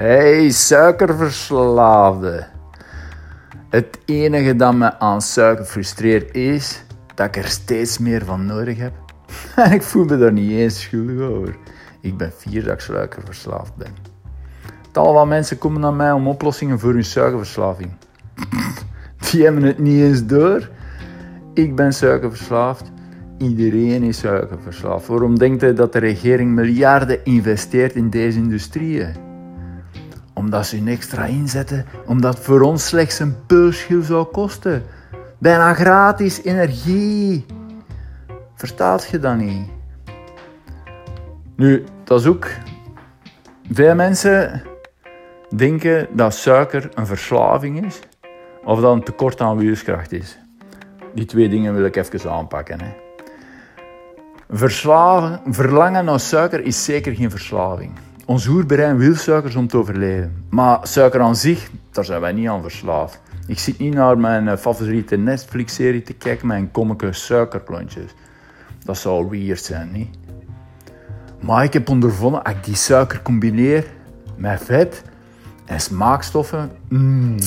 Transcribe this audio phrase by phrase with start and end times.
[0.00, 2.46] Hey, suikerverslaafde.
[3.68, 6.84] Het enige dat me aan suiker frustreert is
[7.14, 8.92] dat ik er steeds meer van nodig heb.
[9.56, 11.56] En ik voel me daar niet eens schuldig over.
[12.00, 13.94] Ik ben vier dat ik suikerverslaafd ben.
[14.90, 17.90] Tal van mensen komen naar mij om oplossingen voor hun suikerverslaving.
[19.30, 20.68] Die hebben het niet eens door.
[21.54, 22.92] Ik ben suikerverslaafd.
[23.38, 25.06] Iedereen is suikerverslaafd.
[25.06, 29.28] Waarom denkt hij dat de regering miljarden investeert in deze industrieën?
[30.40, 34.82] Omdat ze hun extra inzetten, omdat voor ons slechts een pulschil zou kosten.
[35.38, 37.46] Bijna gratis energie.
[38.54, 39.68] Verstaat je dat niet?
[41.56, 42.48] Nu, dat is ook.
[43.72, 44.62] Veel mensen
[45.56, 48.00] denken dat suiker een verslaving is
[48.64, 50.38] of dat een tekort aan wilskracht is.
[51.14, 52.80] Die twee dingen wil ik even aanpakken.
[52.80, 52.92] Hè.
[54.50, 57.92] Verslaven, verlangen naar suiker is zeker geen verslaving.
[58.30, 60.44] Ons oerbrein wil suikers om te overleven.
[60.48, 63.20] Maar suiker aan zich, daar zijn wij niet aan verslaafd.
[63.46, 68.14] Ik zit niet naar mijn eh, favoriete Netflix-serie te kijken met een kommeke suikerklontjes.
[68.84, 70.08] Dat zou weird zijn, niet?
[71.40, 73.86] Maar ik heb ondervonden, als ik die suiker combineer
[74.36, 75.02] met vet
[75.64, 77.38] en smaakstoffen, mm,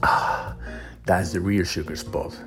[0.00, 0.46] ah,
[1.04, 2.44] dat is de real sugar spot.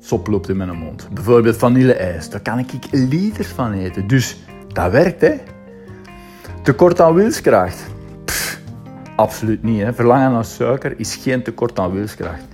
[0.00, 1.08] Sop loopt in mijn mond.
[1.12, 4.06] Bijvoorbeeld vanille-ijs, daar kan ik liters van eten.
[4.06, 4.42] Dus
[4.72, 5.34] dat werkt, hè?
[6.62, 7.90] Tekort aan wilskracht?
[9.16, 9.82] Absoluut niet.
[9.82, 9.92] Hè?
[9.92, 12.44] Verlangen naar suiker is geen tekort aan wilskracht.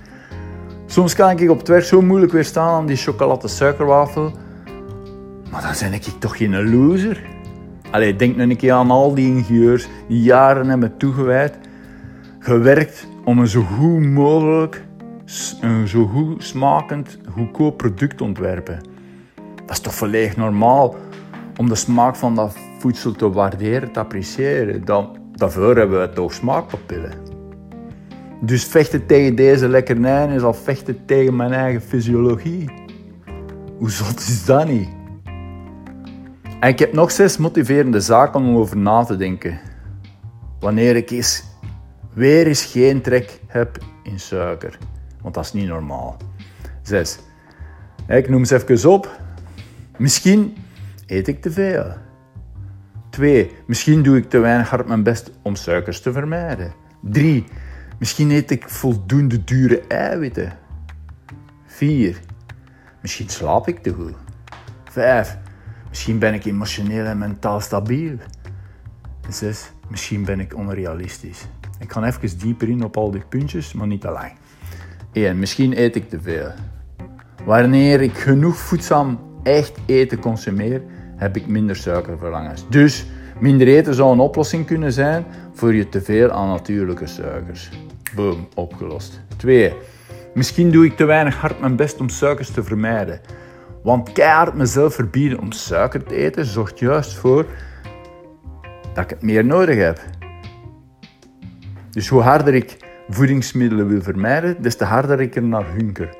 [0.85, 4.31] Soms kan ik op het werk zo moeilijk weerstaan aan die chocolade suikerwafel.
[5.51, 7.21] Maar dan ben ik toch geen loser.
[7.91, 11.57] Allee, denk nu een keer aan al die ingenieurs die jaren hebben toegewijd.
[12.39, 14.83] Gewerkt om een zo goed mogelijk,
[15.61, 18.79] een zo goed smakend, goedkoop product te ontwerpen.
[19.55, 20.95] Dat is toch volledig normaal
[21.59, 24.85] om de smaak van dat voedsel te waarderen, te appreciëren.
[24.85, 27.11] Dan, daarvoor hebben we toch smaakpapillen.
[28.41, 32.69] Dus vechten tegen deze lekkernijen is al vechten tegen mijn eigen fysiologie.
[33.77, 34.89] Hoe zot is dat niet?
[36.59, 39.59] En ik heb nog zes motiverende zaken om over na te denken.
[40.59, 41.43] Wanneer ik eens
[42.13, 44.77] weer eens geen trek heb in suiker.
[45.21, 46.17] Want dat is niet normaal.
[46.81, 47.19] Zes.
[48.07, 49.19] Ik noem ze even op.
[49.97, 50.55] Misschien
[51.09, 51.93] eet ik te veel.
[53.09, 53.51] 2.
[53.67, 56.73] Misschien doe ik te weinig hard mijn best om suikers te vermijden.
[57.01, 57.43] 3.
[57.99, 60.53] Misschien eet ik voldoende dure eiwitten.
[61.65, 62.19] 4.
[63.01, 64.15] Misschien slaap ik te goed.
[64.83, 65.37] 5.
[65.89, 68.17] Misschien ben ik emotioneel en mentaal stabiel.
[69.29, 69.71] 6.
[69.87, 71.47] Misschien ben ik onrealistisch.
[71.79, 74.31] Ik ga even dieper in op al die puntjes, maar niet te lang.
[75.11, 75.39] 1.
[75.39, 76.51] Misschien eet ik te veel.
[77.45, 80.81] Wanneer ik genoeg voedzaam echt eten consumeer,
[81.19, 82.65] heb ik minder suikerverlangens.
[82.69, 83.05] Dus
[83.39, 87.69] minder eten zou een oplossing kunnen zijn voor je teveel aan natuurlijke suikers.
[88.15, 89.21] Boom, opgelost.
[89.37, 89.73] 2.
[90.33, 93.21] Misschien doe ik te weinig hard mijn best om suikers te vermijden.
[93.83, 97.45] Want keihard mezelf verbieden om suiker te eten zorgt juist voor
[98.93, 99.99] dat ik het meer nodig heb.
[101.89, 102.77] Dus hoe harder ik
[103.09, 106.17] voedingsmiddelen wil vermijden, des te harder ik er naar hunker.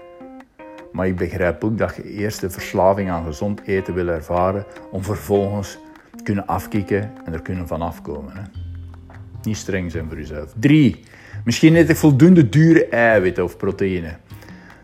[0.91, 5.03] Maar ik begrijp ook dat je eerst de verslaving aan gezond eten wil ervaren om
[5.03, 5.77] vervolgens
[6.15, 8.33] te kunnen afkicken en er kunnen van afkomen.
[8.35, 8.41] Hè.
[9.43, 10.53] Niet streng zijn voor jezelf.
[10.59, 11.03] 3.
[11.45, 14.15] Misschien eet ik voldoende dure eiwitten of proteïne.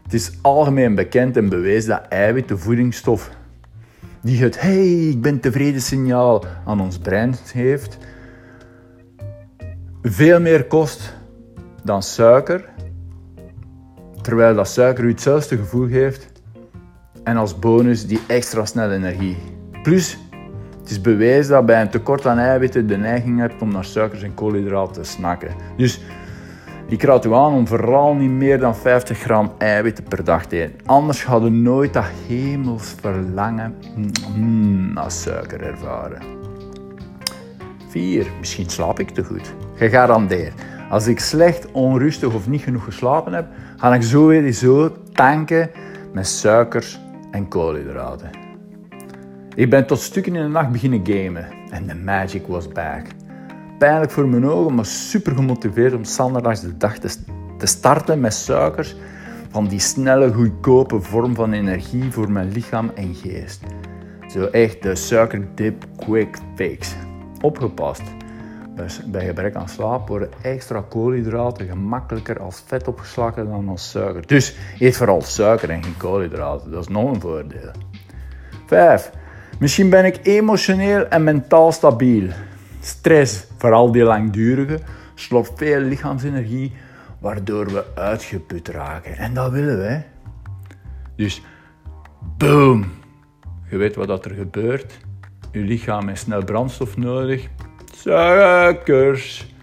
[0.04, 3.32] Het is algemeen bekend en bewezen dat eiwit de voedingsstof
[4.22, 7.98] die het hey, ik ben tevreden signaal aan ons brein heeft,
[10.02, 11.14] veel meer kost
[11.84, 12.70] dan suiker,
[14.26, 16.32] terwijl dat suiker u hetzelfde gevoel geeft
[17.24, 19.38] en als bonus die extra snelle energie.
[19.84, 20.18] Plus,
[20.80, 24.22] het is bewezen dat bij een tekort aan eiwitten de neiging hebt om naar suikers
[24.22, 25.56] en koolhydraten te snakken.
[25.78, 26.02] Dus
[26.88, 30.62] ik raad u aan om vooral niet meer dan 50 gram eiwitten per dag te
[30.62, 30.76] eten.
[30.86, 33.76] Anders gaat u nooit dat hemels verlangen
[34.36, 36.22] mm, naar suiker ervaren.
[37.90, 38.28] 4.
[38.40, 39.54] Misschien slaap ik te goed.
[39.76, 40.62] Gegarandeerd.
[40.90, 43.46] Als ik slecht, onrustig of niet genoeg geslapen heb,
[43.78, 45.70] ga ik sowieso tanken
[46.14, 47.00] met suikers
[47.32, 48.30] en koolhydraten.
[49.56, 53.08] Ik ben tot stukken in de nacht beginnen gamen en the magic was back.
[53.78, 57.10] Pijnlijk voor mijn ogen, maar super gemotiveerd om zanderdags de dag te,
[57.58, 58.96] te starten met suikers
[59.50, 63.64] van die snelle, goedkope vorm van energie voor mijn lichaam en geest.
[64.28, 66.96] Zo echt de suikerdip quick fix.
[67.42, 68.02] Opgepast.
[69.06, 74.28] Bij gebrek aan slaap worden extra koolhydraten gemakkelijker als vet opgeslagen dan als suiker.
[74.28, 76.72] Dus eet vooral suiker en geen koolhydraten.
[76.72, 77.72] Dat is nog een voordeel.
[78.66, 79.12] 5.
[79.60, 82.30] Misschien ben ik emotioneel en mentaal stabiel.
[82.80, 84.80] Stress, vooral die langdurige,
[85.14, 86.74] slopt veel lichaamsenergie,
[87.20, 89.18] waardoor we uitgeput raken.
[89.18, 90.02] En dat willen we.
[91.16, 91.42] Dus,
[92.38, 92.86] boom.
[93.70, 95.00] Je weet wat dat er gebeurt.
[95.52, 97.48] Je lichaam heeft snel brandstof nodig.
[98.02, 99.54] Suikers.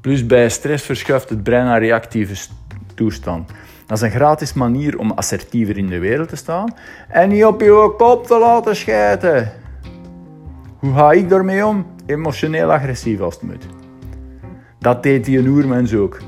[0.00, 2.48] Plus bij stress verschuift het brein naar reactieve
[2.94, 3.50] toestand.
[3.86, 6.74] Dat is een gratis manier om assertiever in de wereld te staan
[7.08, 9.52] en niet op je kop te laten schijten.
[10.78, 11.86] Hoe ga ik daarmee om?
[12.06, 13.66] Emotioneel agressief als het moet.
[14.78, 16.18] Dat deed die oermens ook.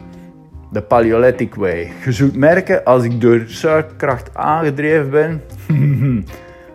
[0.73, 1.93] De Paleolithic Way.
[2.05, 5.43] Je zult merken als ik door suikerkracht aangedreven ben.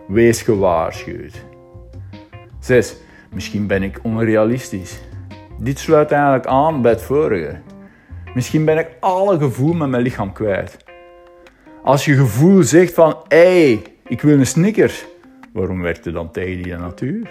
[0.08, 1.44] Wees gewaarschuwd.
[2.60, 2.96] 6.
[3.34, 5.00] Misschien ben ik onrealistisch.
[5.58, 7.60] Dit sluit eigenlijk aan bij het vorige.
[8.34, 10.76] Misschien ben ik alle gevoel met mijn lichaam kwijt.
[11.82, 15.06] Als je gevoel zegt van, hé, hey, ik wil een snickers,
[15.52, 17.30] waarom werkt je dan tegen die natuur?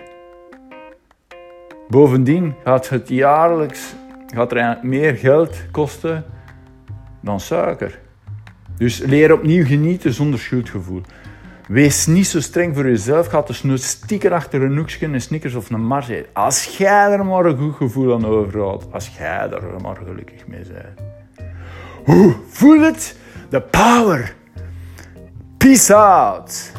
[1.90, 3.94] Bovendien gaat het jaarlijks
[4.36, 6.26] gaat er meer geld kosten
[7.22, 8.00] dan suiker.
[8.78, 11.02] Dus leer opnieuw genieten zonder schuldgevoel.
[11.68, 13.28] Wees niet zo streng voor jezelf.
[13.28, 16.30] Ga dus nooit stiekem achter een hoekje, een snickers of een mars eten.
[16.34, 18.86] Als jij er maar een goed gevoel aan overhoudt.
[18.92, 20.62] Als jij er maar gelukkig mee
[22.06, 22.38] bent.
[22.50, 23.18] Voel het?
[23.50, 24.36] The power.
[25.58, 26.72] Peace out.